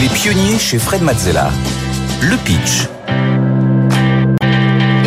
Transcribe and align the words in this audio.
Les 0.00 0.08
pionniers 0.08 0.60
chez 0.60 0.78
Fred 0.78 1.02
Mazzella. 1.02 1.50
Le 2.22 2.36
pitch. 2.36 2.86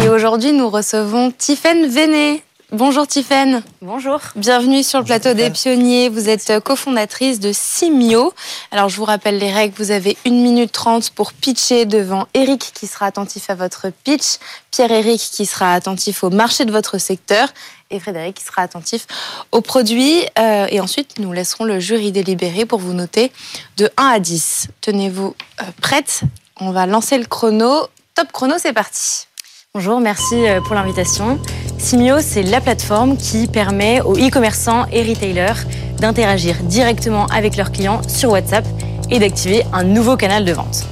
Et 0.04 0.10
aujourd'hui, 0.10 0.52
nous 0.52 0.70
recevons 0.70 1.32
Tiffaine 1.32 1.88
Véné. 1.88 2.44
Bonjour 2.74 3.08
Tiffaine. 3.08 3.64
Bonjour. 3.82 4.20
Bienvenue 4.36 4.84
sur 4.84 5.00
le 5.00 5.06
plateau 5.06 5.34
des 5.34 5.50
pionniers. 5.50 6.10
Vous 6.10 6.28
êtes 6.28 6.60
cofondatrice 6.60 7.40
de 7.40 7.52
Simio. 7.54 8.34
Alors 8.72 8.90
je 8.90 8.98
vous 8.98 9.06
rappelle 9.06 9.38
les 9.38 9.52
règles. 9.52 9.76
Vous 9.78 9.92
avez 9.92 10.18
1 10.26 10.32
minute 10.32 10.74
30 10.74 11.12
pour 11.12 11.32
pitcher 11.32 11.86
devant 11.86 12.28
Eric 12.34 12.72
qui 12.74 12.88
sera 12.88 13.06
attentif 13.06 13.50
à 13.50 13.56
votre 13.56 13.88
pitch, 14.04 14.40
Pierre-Éric 14.72 15.22
qui 15.22 15.46
sera 15.46 15.74
attentif 15.74 16.24
au 16.24 16.30
marché 16.30 16.66
de 16.66 16.72
votre 16.72 16.98
secteur 16.98 17.48
et 17.92 18.00
Frédéric 18.00 18.38
qui 18.38 18.44
sera 18.44 18.62
attentif 18.64 19.08
aux 19.52 19.62
produits. 19.62 20.26
Euh, 20.40 20.68
et 20.70 20.80
ensuite, 20.80 21.20
nous 21.20 21.32
laisserons 21.32 21.66
le 21.66 21.80
jury 21.80 22.12
délibérer 22.12 22.66
pour 22.66 22.80
vous 22.80 22.94
noter 22.94 23.32
de 23.78 23.90
1 23.98 24.06
à 24.06 24.20
10. 24.20 24.70
Tenez-vous 24.82 25.36
euh, 25.62 25.66
prête. 25.82 26.22
On 26.60 26.72
va 26.72 26.86
lancer 26.86 27.18
le 27.18 27.26
chrono. 27.26 27.88
Top 28.16 28.32
chrono, 28.32 28.56
c'est 28.58 28.74
parti. 28.74 29.28
Bonjour, 29.74 30.00
merci 30.00 30.48
euh, 30.48 30.60
pour 30.62 30.76
l'invitation. 30.76 31.40
Simio, 31.78 32.20
c'est 32.22 32.44
la 32.44 32.62
plateforme 32.62 33.18
qui 33.18 33.48
permet 33.48 34.02
aux 34.02 34.16
e-commerçants 34.16 34.86
et 34.92 35.02
retailers 35.04 35.66
d'interagir 35.98 36.58
directement 36.64 37.28
avec 37.28 37.56
leurs 37.56 37.72
clients 37.72 38.02
sur 38.08 38.32
WhatsApp 38.32 38.66
et 39.10 39.20
d'activer 39.20 39.64
un 39.74 39.84
nouveau 39.84 40.18
canal 40.18 40.46
de 40.46 40.52
vente. 40.52 40.86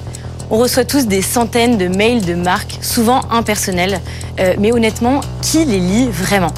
On 0.49 0.57
reçoit 0.57 0.85
tous 0.85 1.05
des 1.05 1.21
centaines 1.21 1.77
de 1.77 1.87
mails 1.87 2.25
de 2.25 2.33
marques, 2.33 2.79
souvent 2.81 3.21
impersonnels, 3.29 4.01
mais 4.57 4.71
honnêtement, 4.71 5.21
qui 5.43 5.63
les 5.63 5.79
lit 5.79 6.09
vraiment? 6.09 6.51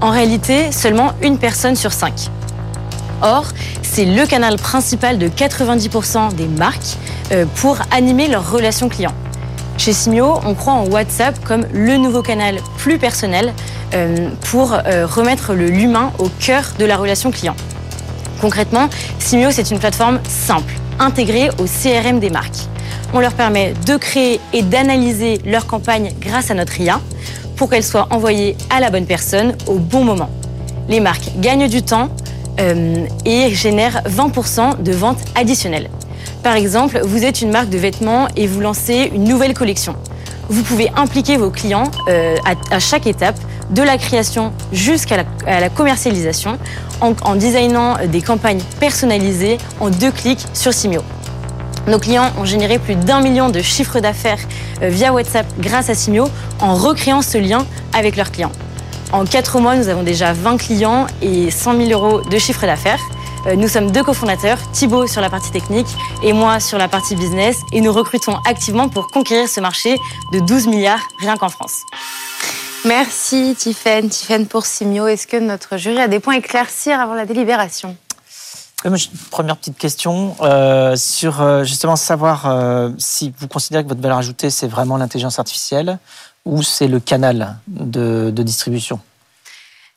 En 0.00 0.10
réalité, 0.10 0.70
seulement 0.70 1.12
une 1.22 1.38
personne 1.38 1.74
sur 1.74 1.92
cinq. 1.92 2.30
Or, 3.20 3.46
c'est 3.82 4.04
le 4.04 4.26
canal 4.26 4.56
principal 4.56 5.18
de 5.18 5.28
90% 5.28 6.34
des 6.34 6.46
marques 6.46 6.96
euh, 7.32 7.46
pour 7.56 7.78
animer 7.90 8.28
leurs 8.28 8.48
relations 8.48 8.88
clients. 8.88 9.14
Chez 9.76 9.92
Simio, 9.92 10.38
on 10.44 10.54
croit 10.54 10.74
en 10.74 10.86
WhatsApp 10.86 11.44
comme 11.44 11.66
le 11.72 11.96
nouveau 11.96 12.22
canal 12.22 12.58
plus 12.76 12.98
personnel 12.98 13.52
euh, 13.94 14.30
pour 14.50 14.72
euh, 14.72 15.04
remettre 15.04 15.52
l'humain 15.54 16.12
au 16.20 16.28
cœur 16.28 16.74
de 16.78 16.84
la 16.84 16.96
relation 16.96 17.32
client. 17.32 17.56
Concrètement, 18.40 18.88
Simio, 19.18 19.50
c'est 19.50 19.72
une 19.72 19.80
plateforme 19.80 20.20
simple, 20.28 20.74
intégrée 21.00 21.50
au 21.58 21.64
CRM 21.64 22.20
des 22.20 22.30
marques. 22.30 22.68
On 23.14 23.18
leur 23.18 23.32
permet 23.32 23.74
de 23.86 23.96
créer 23.96 24.40
et 24.52 24.62
d'analyser 24.62 25.40
leur 25.44 25.66
campagne 25.66 26.12
grâce 26.20 26.52
à 26.52 26.54
notre 26.54 26.80
IA 26.80 27.00
pour 27.58 27.68
qu'elle 27.68 27.84
soit 27.84 28.06
envoyée 28.10 28.56
à 28.70 28.80
la 28.80 28.88
bonne 28.88 29.04
personne 29.04 29.54
au 29.66 29.74
bon 29.74 30.04
moment. 30.04 30.30
Les 30.88 31.00
marques 31.00 31.30
gagnent 31.38 31.68
du 31.68 31.82
temps 31.82 32.08
euh, 32.60 33.04
et 33.26 33.50
génèrent 33.50 34.02
20% 34.08 34.82
de 34.82 34.92
ventes 34.92 35.18
additionnelles. 35.34 35.90
Par 36.42 36.54
exemple, 36.54 37.00
vous 37.04 37.24
êtes 37.24 37.42
une 37.42 37.50
marque 37.50 37.68
de 37.68 37.76
vêtements 37.76 38.28
et 38.36 38.46
vous 38.46 38.60
lancez 38.60 39.10
une 39.12 39.24
nouvelle 39.24 39.54
collection. 39.54 39.96
Vous 40.48 40.62
pouvez 40.62 40.88
impliquer 40.96 41.36
vos 41.36 41.50
clients 41.50 41.90
euh, 42.08 42.36
à, 42.70 42.78
chaque 42.78 43.06
étape, 43.06 43.36
de 43.70 43.82
la 43.82 43.98
création 43.98 44.52
jusqu'à 44.72 45.18
la, 45.18 45.60
la, 45.60 45.68
commercialisation, 45.68 46.58
en, 47.02 47.12
en, 47.22 47.34
designant 47.34 47.96
des 48.06 48.22
campagnes 48.22 48.62
personnalisées 48.80 49.58
en 49.78 49.90
deux 49.90 50.10
clics 50.10 50.46
sur 50.54 50.72
Simio. 50.72 51.02
Nos 51.88 51.98
clients 51.98 52.30
ont 52.38 52.44
généré 52.44 52.78
plus 52.78 52.96
d'un 52.96 53.22
million 53.22 53.48
de 53.48 53.62
chiffres 53.62 53.98
d'affaires 54.00 54.40
euh, 54.82 54.90
via 54.90 55.10
WhatsApp 55.10 55.46
grâce 55.58 55.88
à 55.88 55.94
Simio 55.94 56.28
en 56.60 56.74
recréant 56.74 57.22
ce 57.22 57.38
lien 57.38 57.66
avec 57.94 58.16
leurs 58.16 58.30
clients. 58.30 58.52
En 59.10 59.24
quatre 59.24 59.58
mois, 59.58 59.74
nous 59.74 59.88
avons 59.88 60.02
déjà 60.02 60.34
20 60.34 60.58
clients 60.58 61.06
et 61.22 61.50
100 61.50 61.78
000 61.86 61.90
euros 61.90 62.20
de 62.20 62.38
chiffre 62.38 62.66
d'affaires. 62.66 63.00
Nous 63.56 63.68
sommes 63.68 63.90
deux 63.90 64.02
cofondateurs, 64.02 64.58
Thibaut 64.72 65.06
sur 65.06 65.22
la 65.22 65.30
partie 65.30 65.50
technique 65.50 65.86
et 66.22 66.34
moi 66.34 66.60
sur 66.60 66.76
la 66.76 66.88
partie 66.88 67.16
business, 67.16 67.56
et 67.72 67.80
nous 67.80 67.92
recrutons 67.92 68.36
activement 68.46 68.90
pour 68.90 69.06
conquérir 69.06 69.48
ce 69.48 69.60
marché 69.60 69.96
de 70.32 70.40
12 70.40 70.66
milliards 70.66 71.08
rien 71.20 71.38
qu'en 71.38 71.48
France. 71.48 71.84
Merci 72.84 73.56
Tiffaine, 73.58 74.10
Tiffaine 74.10 74.46
pour 74.46 74.66
Simio. 74.66 75.06
Est-ce 75.06 75.26
que 75.26 75.38
notre 75.38 75.78
jury 75.78 75.98
a 75.98 76.08
des 76.08 76.20
points 76.20 76.34
à 76.34 76.38
éclaircir 76.38 77.00
avant 77.00 77.14
la 77.14 77.24
délibération? 77.24 77.96
Première 79.30 79.56
petite 79.56 79.76
question 79.76 80.36
euh, 80.40 80.94
sur 80.96 81.40
euh, 81.40 81.64
justement 81.64 81.96
savoir 81.96 82.46
euh, 82.46 82.90
si 82.98 83.34
vous 83.38 83.48
considérez 83.48 83.82
que 83.82 83.88
votre 83.88 84.00
valeur 84.00 84.18
ajoutée 84.18 84.50
c'est 84.50 84.68
vraiment 84.68 84.96
l'intelligence 84.96 85.38
artificielle 85.38 85.98
ou 86.44 86.62
c'est 86.62 86.86
le 86.86 87.00
canal 87.00 87.56
de, 87.66 88.30
de 88.30 88.42
distribution? 88.42 89.00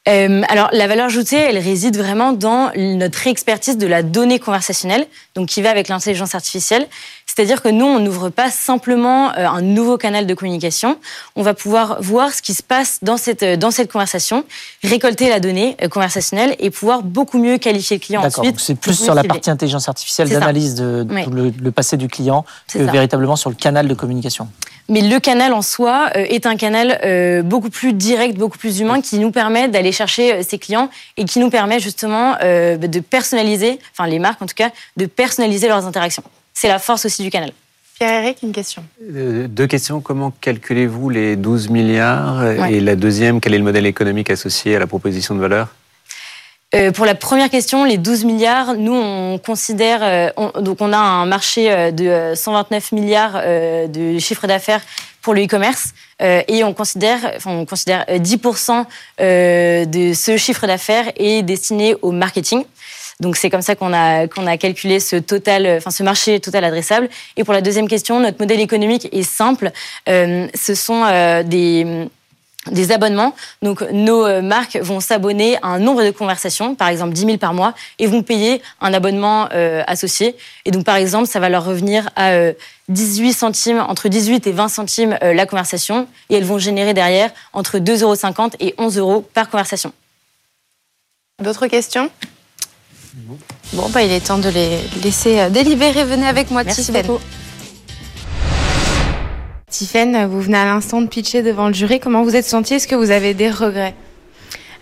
Euh, 0.08 0.42
alors, 0.50 0.70
la 0.74 0.88
valeur 0.88 1.06
ajoutée, 1.06 1.36
elle 1.36 1.60
réside 1.60 1.96
vraiment 1.96 2.34
dans 2.34 2.72
notre 2.76 3.28
expertise 3.28 3.78
de 3.78 3.86
la 3.86 4.02
donnée 4.02 4.40
conversationnelle, 4.40 5.06
donc 5.36 5.50
qui 5.50 5.62
va 5.62 5.70
avec 5.70 5.90
l'intelligence 5.90 6.34
artificielle. 6.34 6.88
C'est-à-dire 7.34 7.62
que 7.62 7.70
nous, 7.70 7.86
on 7.86 8.00
n'ouvre 8.00 8.30
pas 8.30 8.52
simplement 8.52 9.32
euh, 9.38 9.48
un 9.48 9.62
nouveau 9.62 9.98
canal 9.98 10.28
de 10.28 10.34
communication. 10.34 10.98
On 11.36 11.44
va 11.44 11.54
pouvoir 11.54 12.02
voir 12.02 12.34
ce 12.34 12.42
qui 12.42 12.54
se 12.54 12.62
passe 12.62 13.00
dans 13.02 13.16
cette, 13.16 13.44
dans 13.44 13.72
cette 13.72 13.90
conversation, 13.90 14.44
récolter 14.84 15.30
la 15.30 15.40
donnée 15.40 15.78
euh, 15.82 15.88
conversationnelle 15.88 16.56
et 16.60 16.70
pouvoir 16.70 17.04
beaucoup 17.04 17.40
mieux 17.40 17.58
qualifier 17.58 17.98
le 17.98 18.02
client 18.02 18.22
ensuite. 18.22 18.60
C'est 18.60 18.76
plus 18.76 18.96
sur 19.02 19.16
la 19.16 19.24
partie 19.24 19.50
intelligence 19.50 19.88
artificielle 19.88 20.30
d'analyse 20.30 20.76
de, 20.76 21.04
de 21.04 21.14
oui. 21.14 21.24
le, 21.32 21.54
le, 21.58 21.72
passé 21.72 21.96
du 21.96 22.10
client 22.10 22.44
que 22.68 22.86
ça. 22.86 22.92
véritablement 22.92 23.38
sur 23.38 23.50
le 23.50 23.56
canal 23.56 23.88
de 23.88 23.94
communication. 23.94 24.50
Mais 24.92 25.00
le 25.00 25.20
canal 25.20 25.54
en 25.54 25.62
soi 25.62 26.10
euh, 26.18 26.26
est 26.30 26.46
un 26.46 26.58
canal 26.58 27.00
euh, 27.06 27.44
beaucoup 27.44 27.70
plus 27.70 27.94
direct, 27.94 28.38
beaucoup 28.38 28.58
plus 28.58 28.82
humain, 28.82 29.00
qui 29.00 29.20
nous 29.20 29.32
permet 29.32 29.70
d'aller 29.70 29.94
chercher 29.94 30.44
ses 30.44 30.60
clients 30.60 30.90
et 31.16 31.24
qui 31.24 31.40
nous 31.40 31.50
permet 31.50 31.80
justement 31.80 32.36
euh, 32.44 32.76
de 32.76 33.00
personnaliser, 33.00 33.80
enfin 33.94 34.10
les 34.10 34.20
marques 34.20 34.42
en 34.42 34.48
tout 34.48 34.56
cas, 34.56 34.70
de 34.98 35.06
personnaliser 35.06 35.70
leurs 35.70 35.86
interactions. 35.86 36.24
C'est 36.54 36.68
la 36.68 36.80
force 36.80 37.06
aussi 37.06 37.24
du 37.24 37.30
canal. 37.30 37.52
Pierre-Éric, 37.98 38.40
une 38.42 38.52
question. 38.52 38.84
Euh, 39.16 39.48
deux 39.48 39.68
questions. 39.68 40.02
Comment 40.02 40.32
calculez-vous 40.32 41.10
les 41.10 41.36
12 41.36 41.70
milliards 41.70 42.40
ouais. 42.40 42.74
Et 42.74 42.80
la 42.80 42.96
deuxième, 42.96 43.40
quel 43.40 43.54
est 43.54 43.60
le 43.60 43.64
modèle 43.64 43.86
économique 43.86 44.30
associé 44.30 44.76
à 44.76 44.80
la 44.80 44.88
proposition 44.88 45.36
de 45.36 45.40
valeur? 45.40 45.68
Euh, 46.74 46.92
pour 46.92 47.06
la 47.06 47.16
première 47.16 47.50
question, 47.50 47.84
les 47.84 47.98
12 47.98 48.24
milliards, 48.24 48.76
nous 48.76 48.94
on 48.94 49.38
considère, 49.40 50.00
euh, 50.04 50.30
on, 50.38 50.62
donc 50.62 50.78
on 50.80 50.94
a 50.94 50.98
un 50.98 51.26
marché 51.26 51.92
de 51.92 52.32
129 52.34 52.94
milliards 52.94 53.34
euh, 53.36 53.88
de 53.88 54.18
chiffre 54.20 54.48
d'affaires 54.48 54.80
pour 55.22 55.34
le 55.34 55.44
e-commerce 55.44 55.90
euh, 56.22 56.42
et 56.48 56.64
on 56.64 56.74
considère, 56.74 57.34
enfin, 57.36 57.52
on 57.52 57.66
considère 57.66 58.06
10% 58.06 58.86
de 59.20 60.14
ce 60.14 60.38
chiffre 60.38 60.66
d'affaires 60.66 61.12
est 61.18 61.44
destiné 61.44 61.96
au 62.02 62.12
marketing. 62.12 62.64
Donc 63.22 63.38
c'est 63.38 63.50
comme 63.50 63.62
ça 63.62 63.76
qu'on 63.76 63.94
a 63.94 64.28
qu'on 64.28 64.46
a 64.48 64.58
calculé 64.58 64.98
enfin 64.98 65.92
ce 65.92 66.04
marché 66.04 66.40
total 66.40 66.66
adressable. 66.66 67.10
Et 67.38 67.44
pour 67.44 67.54
la 67.54 67.62
deuxième 67.62 67.88
question, 67.88 68.20
notre 68.20 68.40
modèle 68.40 68.60
économique 68.60 69.08
est 69.14 69.24
simple. 69.24 69.72
Euh, 70.10 70.48
ce 70.54 70.76
sont 70.76 71.04
euh, 71.06 71.44
des 71.44 72.92
abonnements. 72.92 73.34
Donc, 73.62 73.82
nos 73.92 74.42
marques 74.42 74.78
vont 74.78 75.00
s'abonner 75.00 75.58
à 75.64 75.68
un 75.68 75.80
nombre 75.80 76.04
de 76.04 76.12
conversations, 76.12 76.76
par 76.76 76.90
exemple 76.90 77.14
10 77.14 77.22
000 77.22 77.38
par 77.38 77.54
mois, 77.54 77.74
et 77.98 78.06
vont 78.06 78.22
payer 78.22 78.62
un 78.82 78.94
abonnement 78.94 79.50
euh, 79.54 79.84
associé. 79.88 80.36
Et 80.66 80.72
donc, 80.72 80.86
par 80.86 80.96
exemple, 80.96 81.28
ça 81.28 81.40
va 81.40 81.50
leur 81.50 81.66
revenir 81.66 82.10
à 82.16 82.32
euh, 82.32 82.54
18 82.90 83.34
centimes, 83.34 83.84
entre 83.88 84.10
18 84.10 84.46
et 84.46 84.52
20 84.52 84.68
centimes 84.68 85.18
euh, 85.24 85.34
la 85.34 85.46
conversation, 85.46 86.08
et 86.30 86.36
elles 86.36 86.46
vont 86.46 86.60
générer 86.60 86.94
derrière 86.94 87.32
entre 87.54 87.80
2,50 87.80 88.04
euros 88.04 88.50
et 88.60 88.76
11 88.78 88.98
euros 88.98 89.22
par 89.34 89.50
conversation. 89.50 89.92
D'autres 91.42 91.68
questions? 91.68 92.12
Bon, 93.74 93.90
bah, 93.90 94.04
il 94.04 94.12
est 94.12 94.28
temps 94.28 94.38
de 94.38 94.50
les 94.50 94.80
laisser 95.04 95.50
délibérer. 95.50 96.04
Venez 96.04 96.28
avec 96.28 96.52
moi, 96.52 96.64
Merci 96.64 96.92
beaucoup. 96.92 97.20
Tiffaine, 99.70 100.26
vous 100.26 100.42
venez 100.42 100.58
à 100.58 100.66
l'instant 100.66 101.02
de 101.02 101.08
pitcher 101.08 101.42
devant 101.42 101.68
le 101.68 101.74
jury. 101.74 102.00
Comment 102.00 102.24
vous 102.24 102.36
êtes 102.36 102.46
senti 102.46 102.76
Est-ce 102.76 102.88
que 102.88 102.96
vous 102.96 103.12
avez 103.12 103.34
des 103.34 103.50
regrets? 103.50 103.96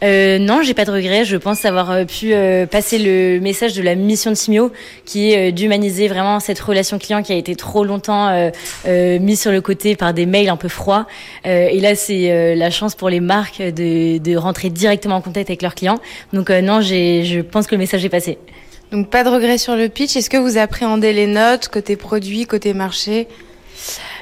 Euh, 0.03 0.39
non, 0.39 0.61
j'ai 0.63 0.73
pas 0.73 0.85
de 0.85 0.91
regrets. 0.91 1.25
Je 1.25 1.37
pense 1.37 1.65
avoir 1.65 2.05
pu 2.05 2.33
euh, 2.33 2.65
passer 2.65 2.99
le 2.99 3.39
message 3.39 3.73
de 3.73 3.81
la 3.81 3.95
mission 3.95 4.31
de 4.31 4.35
Simio, 4.35 4.71
qui 5.05 5.31
est 5.31 5.49
euh, 5.49 5.51
d'humaniser 5.51 6.07
vraiment 6.07 6.39
cette 6.39 6.59
relation 6.59 6.97
client 6.99 7.21
qui 7.21 7.33
a 7.33 7.35
été 7.35 7.55
trop 7.55 7.83
longtemps 7.83 8.29
euh, 8.29 8.49
euh 8.85 9.19
mise 9.19 9.41
sur 9.41 9.51
le 9.51 9.61
côté 9.61 9.95
par 9.95 10.13
des 10.13 10.25
mails 10.25 10.49
un 10.49 10.57
peu 10.57 10.69
froids. 10.69 11.05
Euh, 11.45 11.67
et 11.69 11.79
là, 11.79 11.95
c'est 11.95 12.55
la 12.55 12.69
chance 12.69 12.95
pour 12.95 13.09
les 13.09 13.19
marques 13.19 13.61
de, 13.61 14.17
de, 14.17 14.37
rentrer 14.37 14.69
directement 14.69 15.15
en 15.15 15.21
contact 15.21 15.49
avec 15.49 15.61
leurs 15.61 15.75
clients. 15.75 15.99
Donc 16.33 16.49
non, 16.49 16.81
je 16.81 17.41
pense 17.41 17.67
que 17.67 17.75
le 17.75 17.79
message 17.79 18.05
est 18.05 18.09
passé. 18.09 18.37
Donc 18.91 19.09
pas 19.09 19.23
de 19.23 19.29
regret 19.29 19.57
sur 19.57 19.75
le 19.75 19.89
pitch. 19.89 20.15
Est-ce 20.15 20.29
que 20.29 20.37
vous 20.37 20.57
appréhendez 20.57 21.13
les 21.13 21.27
notes 21.27 21.67
côté 21.67 21.95
produit, 21.95 22.45
côté 22.45 22.73
marché? 22.73 23.27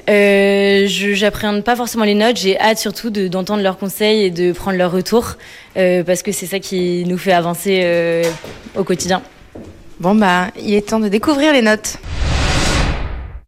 Euh, 0.10 0.86
J'appréhende 0.88 1.64
pas 1.64 1.76
forcément 1.76 2.04
les 2.04 2.14
notes. 2.14 2.38
J'ai 2.38 2.60
hâte 2.60 2.78
surtout 2.78 3.10
d'entendre 3.10 3.62
leurs 3.62 3.78
conseils 3.78 4.24
et 4.24 4.30
de 4.30 4.52
prendre 4.52 4.78
leur 4.78 4.92
retour 4.92 5.34
euh, 5.78 6.04
parce 6.04 6.24
que 6.24 6.32
c'est 6.32 6.46
ça 6.46 6.60
qui 6.60 7.04
nous 7.06 7.18
fait 7.18 7.34
avancer 7.34 7.82
euh, 7.84 8.24
au 8.76 8.84
quotidien. 8.84 9.22
Bon 10.00 10.16
bah, 10.16 10.48
il 10.58 10.74
est 10.74 10.90
temps 10.90 11.00
de 11.00 11.08
découvrir 11.08 11.54
les 11.54 11.62
notes. 11.62 11.98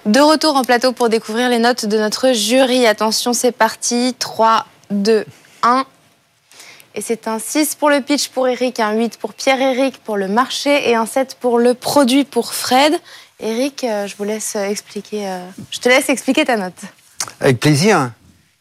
De 0.06 0.20
retour 0.20 0.56
en 0.56 0.64
plateau 0.64 0.92
pour 0.92 1.10
découvrir 1.10 1.50
les 1.50 1.60
notes 1.60 1.86
de 1.86 1.98
notre 1.98 2.34
jury. 2.34 2.88
Attention, 2.88 3.34
c'est 3.34 3.52
parti. 3.52 4.16
3, 4.18 4.66
2, 4.92 5.26
1. 5.62 5.86
Et 6.96 7.02
c'est 7.02 7.28
un 7.28 7.40
6 7.40 7.76
pour 7.76 7.90
le 7.90 8.02
pitch 8.02 8.30
pour 8.30 8.48
Eric, 8.48 8.80
un 8.80 8.94
8 8.94 9.18
pour 9.18 9.34
Pierre-Eric 9.34 10.00
pour 10.00 10.18
le 10.18 10.28
marché 10.28 10.90
et 10.90 10.96
un 10.96 11.06
7 11.06 11.38
pour 11.40 11.60
le 11.60 11.74
produit 11.74 12.24
pour 12.24 12.54
Fred. 12.54 12.94
Eric, 13.40 13.84
euh, 13.84 14.08
je 14.08 14.16
vous 14.18 14.24
laisse 14.24 14.56
expliquer. 14.56 15.28
Euh, 15.28 15.48
je 15.72 15.80
te 15.80 15.88
laisse 15.88 16.10
expliquer 16.10 16.46
ta 16.46 16.58
note. 16.58 16.82
Avec 17.40 17.60
plaisir. 17.60 18.12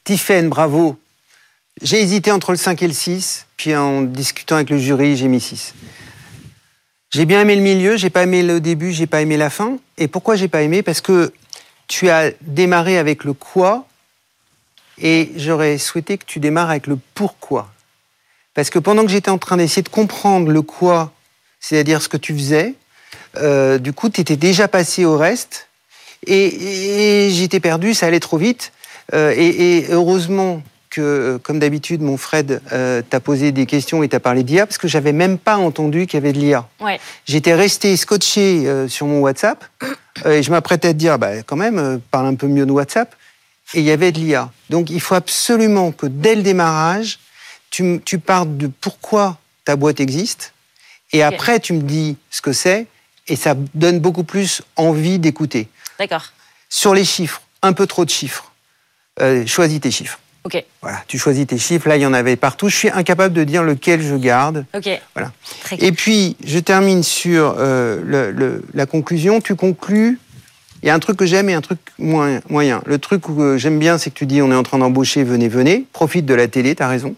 Tiffaine, 0.05 0.49
bravo. 0.49 0.99
J'ai 1.81 2.01
hésité 2.01 2.31
entre 2.31 2.51
le 2.51 2.59
5 2.59 2.83
et 2.83 2.89
le 2.89 2.93
6, 2.93 3.47
puis 3.57 3.75
en 3.75 4.03
discutant 4.03 4.57
avec 4.57 4.71
le 4.71 4.79
jury, 4.79 5.17
j'ai 5.17 5.29
mis 5.29 5.41
6. 5.41 5.75
J'ai 7.11 7.25
bien 7.25 7.41
aimé 7.41 7.57
le 7.57 7.63
milieu, 7.63 7.97
j'ai 7.97 8.11
pas 8.11 8.25
aimé 8.25 8.43
le 8.43 8.61
début, 8.61 8.93
j'ai 8.93 9.07
pas 9.07 9.23
aimé 9.23 9.37
la 9.37 9.49
fin. 9.49 9.79
Et 9.97 10.09
pourquoi 10.09 10.37
j'ai 10.37 10.49
pas 10.49 10.63
aimé? 10.63 10.83
Parce 10.83 11.01
que 11.01 11.33
tu 11.87 12.11
as 12.11 12.33
démarré 12.43 12.99
avec 12.99 13.25
le 13.25 13.33
quoi, 13.33 13.87
et 15.01 15.33
j'aurais 15.37 15.79
souhaité 15.79 16.19
que 16.19 16.25
tu 16.27 16.41
démarres 16.41 16.71
avec 16.71 16.87
le 16.87 16.99
pourquoi. 17.15 17.73
Parce 18.59 18.71
que 18.71 18.81
pendant 18.81 19.05
que 19.05 19.09
j'étais 19.13 19.31
en 19.31 19.39
train 19.39 19.57
d'essayer 19.57 19.83
de 19.83 19.89
comprendre 19.89 20.51
le 20.51 20.63
quoi, 20.63 21.13
c'est-à-dire 21.61 22.03
ce 22.03 22.09
que 22.09 22.17
tu 22.17 22.35
faisais, 22.35 22.75
euh, 23.37 23.79
du 23.79 23.93
coup, 23.93 24.09
tu 24.11 24.21
étais 24.21 24.35
déjà 24.35 24.67
passé 24.67 25.05
au 25.05 25.17
reste, 25.17 25.69
et, 26.27 27.31
j'étais 27.31 27.61
perdu, 27.61 27.95
ça 27.95 28.07
allait 28.07 28.19
trop 28.19 28.37
vite. 28.37 28.73
Euh, 29.15 29.33
et, 29.37 29.87
heureusement 29.91 30.61
que, 30.91 31.39
comme 31.45 31.61
d'habitude, 31.61 32.03
mon 32.03 32.17
Fred 32.17 32.61
euh, 32.73 33.01
t'a 33.09 33.21
posé 33.21 33.53
des 33.53 33.65
questions 33.65 34.03
et 34.03 34.09
t'a 34.09 34.19
parlé 34.19 34.43
d'IA, 34.43 34.67
parce 34.67 34.79
que 34.79 34.89
j'avais 34.89 35.13
même 35.13 35.39
pas 35.39 35.57
entendu 35.57 36.09
qu'il 36.09 36.15
y 36.15 36.23
avait 36.25 36.33
de 36.33 36.41
l'IA. 36.41 36.67
J'étais 37.27 37.55
resté 37.55 37.97
scotché 37.97 38.89
sur 38.89 39.07
mon 39.07 39.21
WhatsApp, 39.21 39.65
et 40.25 40.43
je 40.43 40.51
m'apprêtais 40.51 40.89
à 40.89 40.93
te 40.95 40.99
dire, 40.99 41.17
bah, 41.21 41.45
quand 41.45 41.55
même, 41.55 42.01
parle 42.11 42.27
un 42.27 42.35
peu 42.35 42.49
mieux 42.49 42.67
de 42.67 42.73
WhatsApp, 42.73 43.15
et 43.75 43.79
il 43.79 43.85
y 43.85 43.93
avait 43.93 44.11
de 44.11 44.19
l'IA. 44.19 44.51
Donc 44.69 44.91
il 44.91 45.01
faut 45.01 45.15
absolument 45.15 45.93
que 45.93 46.07
dès 46.07 46.35
le 46.35 46.43
démarrage, 46.43 47.21
tu, 47.71 48.01
tu 48.05 48.19
parles 48.19 48.57
de 48.57 48.67
pourquoi 48.67 49.39
ta 49.65 49.77
boîte 49.77 50.01
existe, 50.01 50.53
et 51.13 51.23
après 51.23 51.61
tu 51.61 51.73
me 51.73 51.83
dis 51.83 52.17
ce 52.31 52.41
que 52.41 52.53
c'est, 52.53 52.87
et 53.29 53.37
ça 53.37 53.55
donne 53.75 54.01
beaucoup 54.01 54.25
plus 54.25 54.63
envie 54.77 55.19
d'écouter. 55.19 55.69
D'accord. 55.99 56.33
Sur 56.69 56.95
les 56.95 57.05
chiffres, 57.05 57.43
un 57.63 57.73
peu 57.73 57.87
trop 57.87 58.05
de 58.05 58.11
chiffres. 58.11 58.53
Euh, 59.21 59.47
choisis 59.47 59.81
tes 59.81 59.91
chiffres. 59.91 60.19
Ok. 60.45 60.65
Voilà, 60.81 61.03
tu 61.09 61.19
choisis 61.19 61.47
tes 61.47 61.59
chiffres. 61.59 61.89
Là, 61.89 61.97
il 61.97 62.03
y 62.03 62.07
en 62.07 62.15
avait 62.15 62.37
partout. 62.37 62.69
Je 62.69 62.77
suis 62.77 62.91
incapable 62.91 63.35
de 63.35 63.45
dire 63.45 63.63
lequel 63.63 64.01
je 64.01 64.15
garde. 64.15 64.65
Ok. 64.75 64.89
Voilà. 65.15 65.33
et 65.79 65.93
puis, 65.93 66.37
je 66.45 66.59
termine 66.59 67.03
sur 67.03 67.57
euh, 67.59 68.61
la 68.73 68.87
conclusion. 68.87 69.41
Tu 69.41 69.57
conclus. 69.57 70.19
Il 70.83 70.87
y 70.87 70.91
a 70.91 70.95
un 70.95 71.01
truc 71.01 71.17
que 71.17 71.27
j'aime 71.27 71.51
et 71.51 71.55
un 71.55 71.61
truc 71.61 71.81
moyen. 71.99 72.83
Le 72.87 72.99
truc 72.99 73.23
que 73.23 73.59
j'aime 73.59 73.81
bien, 73.81 73.99
c'est 73.99 74.11
que 74.11 74.15
tu 74.15 74.27
dis 74.27 74.41
on 74.41 74.53
est 74.53 74.55
en 74.55 74.63
train 74.63 74.79
d'embaucher, 74.79 75.25
venez, 75.25 75.49
venez. 75.49 75.85
Profite 75.93 76.25
de 76.25 76.35
la 76.35 76.47
télé, 76.47 76.77
tu 76.77 76.83
as 76.85 76.89
raison. 76.89 77.17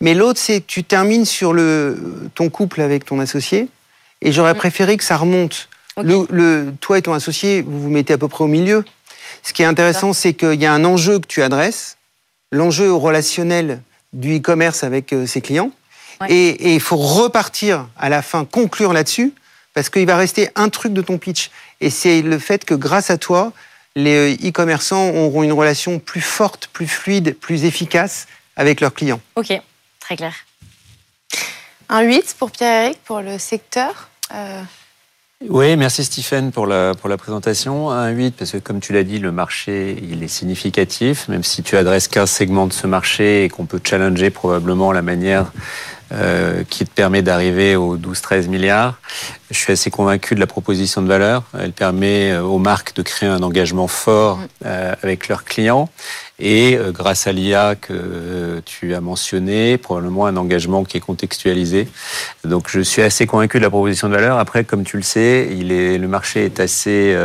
Mais 0.00 0.14
l'autre, 0.14 0.38
c'est 0.38 0.60
que 0.60 0.66
tu 0.66 0.84
termines 0.84 1.24
sur 1.24 1.52
le, 1.52 2.28
ton 2.34 2.50
couple 2.50 2.80
avec 2.80 3.04
ton 3.04 3.20
associé. 3.20 3.68
Et 4.22 4.32
j'aurais 4.32 4.54
mm. 4.54 4.58
préféré 4.58 4.96
que 4.96 5.04
ça 5.04 5.16
remonte. 5.16 5.68
Le, 6.02 6.72
toi 6.80 6.98
et 6.98 7.02
ton 7.02 7.14
associé, 7.14 7.62
vous 7.62 7.80
vous 7.80 7.88
mettez 7.88 8.12
à 8.12 8.18
peu 8.18 8.28
près 8.28 8.44
au 8.44 8.48
milieu. 8.48 8.84
Ce 9.42 9.52
qui 9.52 9.62
est 9.62 9.66
intéressant, 9.66 10.12
c'est 10.12 10.34
qu'il 10.34 10.60
y 10.60 10.66
a 10.66 10.72
un 10.72 10.84
enjeu 10.84 11.18
que 11.18 11.26
tu 11.26 11.42
adresses, 11.42 11.96
l'enjeu 12.52 12.92
relationnel 12.92 13.80
du 14.12 14.36
e-commerce 14.36 14.84
avec 14.84 15.12
euh, 15.12 15.26
ses 15.26 15.40
clients. 15.40 15.70
Et 16.28 16.74
il 16.74 16.80
faut 16.80 16.96
repartir 16.96 17.88
à 17.98 18.08
la 18.08 18.22
fin, 18.22 18.44
conclure 18.44 18.92
là-dessus, 18.92 19.32
parce 19.74 19.90
qu'il 19.90 20.06
va 20.06 20.16
rester 20.16 20.48
un 20.54 20.68
truc 20.68 20.92
de 20.92 21.02
ton 21.02 21.18
pitch. 21.18 21.50
Et 21.80 21.90
c'est 21.90 22.22
le 22.22 22.38
fait 22.38 22.64
que 22.64 22.74
grâce 22.74 23.10
à 23.10 23.18
toi, 23.18 23.52
les 23.94 24.34
euh, 24.34 24.48
e-commerçants 24.48 25.10
auront 25.10 25.42
une 25.42 25.52
relation 25.52 25.98
plus 25.98 26.20
forte, 26.20 26.68
plus 26.72 26.86
fluide, 26.86 27.36
plus 27.38 27.64
efficace 27.64 28.26
avec 28.56 28.80
leurs 28.80 28.94
clients. 28.94 29.20
Ok, 29.36 29.52
très 30.00 30.16
clair. 30.16 30.34
Un 31.88 32.02
8 32.02 32.36
pour 32.38 32.50
Pierre-Éric, 32.50 32.98
pour 33.04 33.20
le 33.20 33.38
secteur. 33.38 34.08
Euh, 34.34 34.62
oui, 35.48 35.76
merci 35.76 36.02
Stéphane 36.02 36.50
pour 36.50 36.66
la, 36.66 36.94
pour 36.94 37.10
la 37.10 37.18
présentation. 37.18 37.90
Un 37.90 38.08
8, 38.08 38.36
parce 38.36 38.52
que 38.52 38.56
comme 38.56 38.80
tu 38.80 38.94
l'as 38.94 39.04
dit, 39.04 39.18
le 39.18 39.30
marché, 39.30 39.96
il 40.02 40.22
est 40.22 40.28
significatif, 40.28 41.28
même 41.28 41.44
si 41.44 41.62
tu 41.62 41.76
adresses 41.76 42.08
qu'un 42.08 42.26
segment 42.26 42.66
de 42.66 42.72
ce 42.72 42.86
marché 42.86 43.44
et 43.44 43.48
qu'on 43.50 43.66
peut 43.66 43.80
challenger 43.84 44.30
probablement 44.30 44.92
la 44.92 45.02
manière 45.02 45.52
euh, 46.12 46.62
qui 46.70 46.84
te 46.84 46.90
permet 46.90 47.20
d'arriver 47.20 47.74
aux 47.74 47.96
12-13 47.96 48.46
milliards. 48.46 48.94
Je 49.50 49.58
suis 49.58 49.72
assez 49.72 49.90
convaincu 49.90 50.36
de 50.36 50.40
la 50.40 50.46
proposition 50.46 51.02
de 51.02 51.08
valeur. 51.08 51.42
Elle 51.58 51.72
permet 51.72 52.30
euh, 52.30 52.42
aux 52.42 52.58
marques 52.58 52.94
de 52.94 53.02
créer 53.02 53.28
un 53.28 53.42
engagement 53.42 53.88
fort 53.88 54.36
mm. 54.36 54.46
euh, 54.66 54.94
avec 55.02 55.26
leurs 55.26 55.42
clients 55.42 55.88
et 56.38 56.78
grâce 56.90 57.26
à 57.26 57.32
l'IA 57.32 57.76
que 57.76 58.60
tu 58.66 58.94
as 58.94 59.00
mentionné, 59.00 59.78
probablement 59.78 60.26
un 60.26 60.36
engagement 60.36 60.84
qui 60.84 60.98
est 60.98 61.00
contextualisé. 61.00 61.88
Donc 62.44 62.68
je 62.68 62.80
suis 62.80 63.00
assez 63.00 63.26
convaincu 63.26 63.56
de 63.56 63.62
la 63.62 63.70
proposition 63.70 64.10
de 64.10 64.14
valeur. 64.14 64.38
Après, 64.38 64.62
comme 64.62 64.84
tu 64.84 64.98
le 64.98 65.02
sais, 65.02 65.48
il 65.50 65.72
est, 65.72 65.96
le 65.96 66.08
marché 66.08 66.44
est 66.44 66.60
assez 66.60 67.16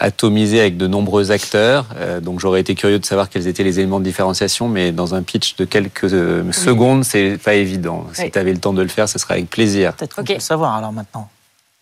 atomisé 0.00 0.60
avec 0.60 0.76
de 0.76 0.86
nombreux 0.86 1.30
acteurs. 1.30 1.86
Euh, 1.96 2.20
donc 2.20 2.40
j'aurais 2.40 2.60
été 2.60 2.74
curieux 2.74 2.98
de 2.98 3.04
savoir 3.04 3.28
quels 3.28 3.46
étaient 3.46 3.64
les 3.64 3.80
éléments 3.80 4.00
de 4.00 4.04
différenciation, 4.04 4.68
mais 4.68 4.92
dans 4.92 5.14
un 5.14 5.22
pitch 5.22 5.56
de 5.56 5.64
quelques 5.64 6.12
euh, 6.12 6.50
secondes, 6.52 7.04
c'est 7.04 7.38
pas 7.38 7.54
évident. 7.54 8.06
Si 8.12 8.30
tu 8.30 8.38
avais 8.38 8.52
le 8.52 8.58
temps 8.58 8.72
de 8.72 8.82
le 8.82 8.88
faire, 8.88 9.08
ce 9.08 9.18
serait 9.18 9.34
avec 9.34 9.50
plaisir. 9.50 9.94
Peut-être 9.94 10.16
qu'on 10.16 10.24
peut 10.24 10.34
le 10.34 10.40
savoir 10.40 10.74
alors 10.74 10.92
maintenant. 10.92 11.28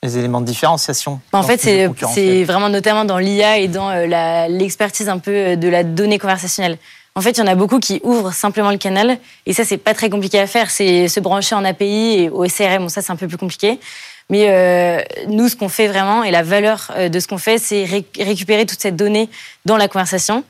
Les 0.03 0.19
éléments 0.19 0.41
de 0.41 0.47
différenciation. 0.47 1.21
En 1.33 1.43
fait, 1.43 1.61
c'est 1.61 2.45
vraiment 2.45 2.69
notamment 2.69 3.05
dans 3.05 3.19
l'IA 3.19 3.59
et 3.59 3.69
dans 3.69 3.91
euh, 3.91 4.49
l'expertise 4.49 5.09
un 5.09 5.19
peu 5.19 5.57
de 5.57 5.69
la 5.69 5.85
donnée 5.85 6.19
conversationnelle. 6.19 6.79
En 7.15 7.23
fait, 7.23 7.31
il 7.31 7.39
y 7.39 7.43
en 7.43 7.47
a 7.47 7.55
beaucoup 7.55 7.79
qui 7.79 7.99
ouvrent 8.05 8.33
simplement 8.33 8.71
le 8.71 8.77
canal, 8.77 9.17
et 9.47 9.55
ça, 9.55 9.65
c'est 9.65 9.79
pas 9.79 9.95
très 9.95 10.11
compliqué 10.11 10.39
à 10.39 10.47
faire. 10.47 10.71
C'est 10.71 11.09
se 11.09 11.19
brancher 11.19 11.55
en 11.55 11.65
API 11.65 12.19
et 12.19 12.29
au 12.29 12.47
SRM, 12.47 12.83
bon, 12.83 12.89
ça, 12.91 13.01
c'est 13.01 13.11
un 13.11 13.17
peu 13.17 13.27
plus 13.27 13.39
compliqué. 13.39 13.81
Mais 14.29 14.47
euh, 14.49 15.01
nous, 15.29 15.49
ce 15.49 15.55
qu'on 15.55 15.69
fait 15.69 15.87
vraiment, 15.87 16.25
et 16.25 16.33
la 16.33 16.43
valeur 16.43 16.91
euh, 16.97 17.09
de 17.09 17.21
ce 17.21 17.29
qu'on 17.29 17.39
fait, 17.39 17.59
c'est 17.59 17.85
récupérer 17.85 18.67
toute 18.67 18.81
cette 18.81 18.97
donnée 18.97 19.29
dans 19.65 19.77
la 19.77 19.87
conversation 19.87 20.43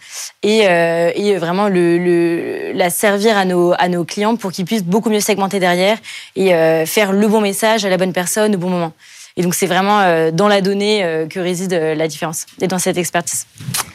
et, 0.42 0.66
euh, 0.66 1.10
et 1.14 1.36
vraiment 1.36 1.68
le, 1.68 1.98
le, 1.98 2.72
la 2.72 2.88
servir 2.88 3.36
à 3.36 3.44
nos, 3.44 3.74
à 3.78 3.88
nos 3.88 4.04
clients 4.04 4.36
pour 4.36 4.50
qu'ils 4.50 4.64
puissent 4.64 4.84
beaucoup 4.84 5.10
mieux 5.10 5.20
segmenter 5.20 5.60
derrière 5.60 5.98
et 6.36 6.54
euh, 6.54 6.86
faire 6.86 7.12
le 7.12 7.28
bon 7.28 7.42
message 7.42 7.84
à 7.84 7.90
la 7.90 7.98
bonne 7.98 8.14
personne 8.14 8.54
au 8.54 8.58
bon 8.58 8.70
moment. 8.70 8.92
Et 9.36 9.42
donc, 9.42 9.54
c'est 9.54 9.66
vraiment 9.66 10.00
euh, 10.00 10.30
dans 10.30 10.48
la 10.48 10.62
donnée 10.62 11.04
euh, 11.04 11.26
que 11.26 11.38
réside 11.38 11.72
la 11.74 12.08
différence 12.08 12.46
et 12.62 12.68
dans 12.68 12.78
cette 12.78 12.96
expertise. 12.96 13.46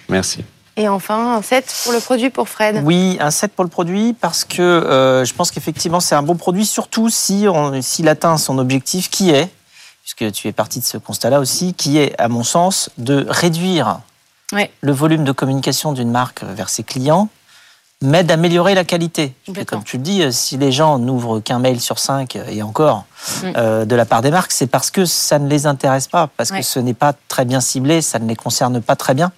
Merci. 0.09 0.43
Et 0.77 0.88
enfin, 0.88 1.38
un 1.38 1.41
7 1.41 1.81
pour 1.83 1.93
le 1.93 2.00
produit 2.00 2.29
pour 2.29 2.47
Fred. 2.47 2.83
Oui, 2.85 3.17
un 3.19 3.31
7 3.31 3.51
pour 3.53 3.63
le 3.63 3.69
produit 3.69 4.13
parce 4.13 4.45
que 4.45 5.23
je 5.25 5.33
pense 5.33 5.50
qu'effectivement, 5.50 6.00
c'est 6.00 6.15
un 6.15 6.21
bon 6.21 6.35
produit, 6.35 6.65
surtout 6.65 7.09
si 7.09 7.45
s'il 7.81 8.07
atteint 8.07 8.38
son 8.38 8.57
objectif 8.57 9.09
qui 9.09 9.31
est 9.31 9.50
puisque 10.01 10.31
tu 10.31 10.48
es 10.48 10.51
parti 10.51 10.79
de 10.79 10.86
ce 10.86 10.98
constat-là 10.98 11.39
aussi, 11.39 11.74
qui 11.74 11.98
est, 11.98 12.20
à 12.20 12.27
mon 12.27 12.43
sens, 12.43 12.89
de 12.98 13.25
réduire 13.29 14.01
le 14.81 14.91
volume 14.91 15.24
de 15.24 15.31
communication 15.31 15.93
d'une 15.93 16.12
marque 16.12 16.43
vers 16.43 16.70
ses 16.70 16.84
clients, 16.84 17.29
mais 18.01 18.24
d'améliorer 18.24 18.74
la 18.74 18.84
qualité. 18.84 19.34
comme 19.67 19.84
tu 19.84 19.98
le 19.98 20.03
dis, 20.03 20.24
euh, 20.24 20.31
si 20.31 20.58
les 20.58 20.72
gens 20.72 20.98
n'ouvrent 20.98 21.39
qu'un 21.39 21.60
mail 21.60 21.79
sur 21.79 22.00
cinq, 22.00 22.36
euh, 22.36 22.46
et 22.50 22.63
encore, 22.63 23.05
mm. 23.43 23.53
euh, 23.55 23.86
de 23.86 23.96
la 23.96 24.05
part 24.05 24.24
des 24.24 24.31
marques, 24.31 24.51
c'est 24.51 24.67
parce 24.67 24.89
que 24.89 25.05
ça 25.05 25.38
ne 25.38 25.48
les 25.48 25.67
intéresse 25.67 26.08
pas, 26.08 26.27
parce 26.36 26.51
que 26.51 26.63
ce 26.63 26.79
n'est 26.79 26.96
pas 26.96 27.13
très 27.27 27.46
bien 27.46 27.62
ciblé, 27.62 28.01
ça 28.01 28.17
ne 28.17 28.27
les 28.27 28.36
concerne 28.36 28.81
pas 28.81 28.96
très 28.96 29.13
bien. 29.13 29.31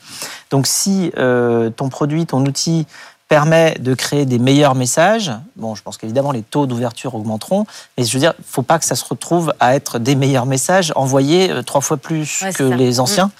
Donc 0.49 0.67
si 0.67 1.11
ton 1.15 1.89
produit, 1.89 2.25
ton 2.25 2.45
outil 2.45 2.85
permet 3.33 3.75
de 3.79 3.95
créer 3.95 4.27
des 4.27 4.37
meilleurs 4.37 4.75
messages. 4.75 5.31
Bon, 5.55 5.73
je 5.73 5.81
pense 5.81 5.97
qu'évidemment, 5.97 6.31
les 6.31 6.43
taux 6.43 6.67
d'ouverture 6.67 7.15
augmenteront, 7.15 7.65
mais 7.97 8.03
je 8.03 8.13
veux 8.13 8.19
dire, 8.19 8.35
il 8.37 8.43
ne 8.43 8.47
faut 8.47 8.61
pas 8.61 8.77
que 8.77 8.85
ça 8.85 8.93
se 8.93 9.03
retrouve 9.03 9.51
à 9.59 9.73
être 9.73 9.97
des 9.97 10.13
meilleurs 10.13 10.45
messages 10.45 10.93
envoyés 10.95 11.49
euh, 11.49 11.63
trois 11.63 11.81
fois 11.81 11.97
plus 11.97 12.43
que 12.53 12.61
les 12.61 12.99
anciens. 12.99 13.25
Mm. 13.25 13.31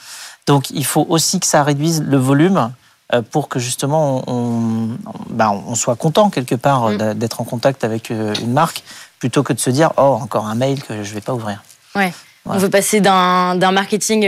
Donc, 0.48 0.72
il 0.72 0.84
faut 0.84 1.06
aussi 1.10 1.40
que 1.40 1.46
ça 1.46 1.62
réduise 1.62 2.02
le 2.02 2.18
volume 2.18 2.72
euh, 3.14 3.22
pour 3.22 3.50
que 3.50 3.60
justement 3.60 4.24
on, 4.26 4.98
ben, 5.30 5.62
on 5.68 5.76
soit 5.76 5.96
content 5.96 6.32
quelque 6.32 6.56
part 6.56 6.90
mm. 6.90 7.14
d'être 7.14 7.40
en 7.40 7.44
contact 7.44 7.84
avec 7.84 8.10
euh, 8.10 8.34
une 8.42 8.52
marque 8.52 8.82
plutôt 9.20 9.44
que 9.44 9.54
de 9.54 9.60
se 9.60 9.70
dire 9.70 9.92
oh 9.98 10.18
encore 10.20 10.48
un 10.48 10.56
mail 10.56 10.82
que 10.82 11.04
je 11.04 11.10
ne 11.10 11.14
vais 11.14 11.22
pas 11.22 11.36
ouvrir. 11.36 11.62
Ouais. 11.94 12.12
On 12.48 12.58
veut 12.58 12.72
passer 12.72 13.00
d'un 13.00 13.72
marketing 13.72 14.28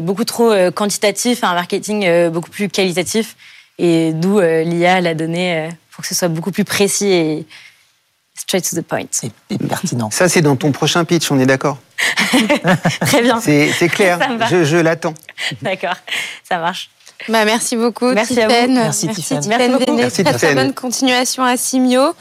beaucoup 0.00 0.24
trop 0.24 0.54
quantitatif 0.70 1.42
à 1.44 1.48
un 1.48 1.54
marketing 1.54 2.30
beaucoup 2.30 2.48
plus 2.48 2.68
qualitatif. 2.68 3.36
Et 3.82 4.12
d'où 4.12 4.38
euh, 4.38 4.62
l'IA, 4.62 5.00
la 5.00 5.14
donnée, 5.14 5.70
pour 5.92 6.02
que 6.02 6.08
ce 6.08 6.14
soit 6.14 6.28
beaucoup 6.28 6.50
plus 6.50 6.64
précis 6.64 7.06
et 7.06 7.46
straight 8.34 8.68
to 8.68 8.76
the 8.76 8.84
point. 8.84 9.06
Et, 9.22 9.54
et 9.54 9.58
pertinent. 9.58 10.10
Ça, 10.10 10.28
c'est 10.28 10.42
dans 10.42 10.56
ton 10.56 10.70
prochain 10.70 11.04
pitch, 11.06 11.30
on 11.30 11.38
est 11.38 11.46
d'accord? 11.46 11.78
Très 13.00 13.22
bien. 13.22 13.40
C'est 13.40 13.70
c'est 13.72 13.88
clair, 13.88 14.18
je, 14.50 14.64
je 14.64 14.76
l'attends. 14.76 15.14
D'accord, 15.62 15.96
ça 16.46 16.58
marche. 16.58 16.90
Bah, 17.28 17.44
merci 17.44 17.76
beaucoup, 17.76 18.12
Merci 18.12 18.40
à 18.40 18.46
vous. 18.46 18.52
Tiffaine. 18.52 18.74
Merci, 18.74 19.08
Tiffaine. 19.08 19.40
Tiffaine 19.40 19.58
Merci 19.58 19.72
beaucoup. 19.72 19.84
Véné. 19.92 20.02
Merci, 20.02 20.24
très, 20.24 20.32
très 20.34 20.54
bonne 20.54 20.74
continuation 20.74 21.44
à 21.44 21.56
Simio. 21.56 22.14